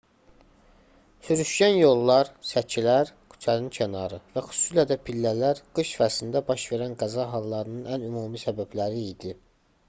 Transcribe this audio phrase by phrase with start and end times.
[1.25, 7.87] sürüşkən yollar səkilər küçənin kənarı və xüsusilə də pillələr qış fəslində baş verən qəza hallarının
[7.99, 9.37] ən ümumi səbəbləri idi